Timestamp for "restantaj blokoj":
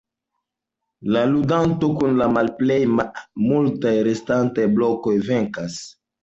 4.09-5.15